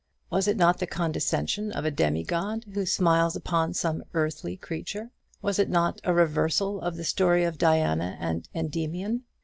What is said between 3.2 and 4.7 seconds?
upon some earthly